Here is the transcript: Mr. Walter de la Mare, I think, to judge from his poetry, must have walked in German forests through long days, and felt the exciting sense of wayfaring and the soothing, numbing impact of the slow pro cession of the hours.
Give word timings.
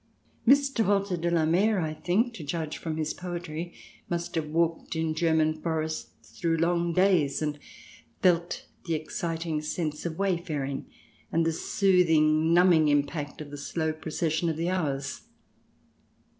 Mr. 0.47 0.83
Walter 0.83 1.15
de 1.15 1.29
la 1.29 1.45
Mare, 1.45 1.79
I 1.79 1.93
think, 1.93 2.33
to 2.33 2.43
judge 2.43 2.79
from 2.79 2.97
his 2.97 3.13
poetry, 3.13 3.71
must 4.09 4.33
have 4.33 4.47
walked 4.47 4.95
in 4.95 5.13
German 5.13 5.61
forests 5.61 6.39
through 6.39 6.57
long 6.57 6.91
days, 6.91 7.39
and 7.39 7.59
felt 8.23 8.65
the 8.87 8.95
exciting 8.95 9.61
sense 9.61 10.03
of 10.03 10.17
wayfaring 10.17 10.87
and 11.31 11.45
the 11.45 11.53
soothing, 11.53 12.51
numbing 12.51 12.87
impact 12.87 13.41
of 13.41 13.51
the 13.51 13.59
slow 13.59 13.93
pro 13.93 14.09
cession 14.09 14.49
of 14.49 14.57
the 14.57 14.71
hours. 14.71 15.21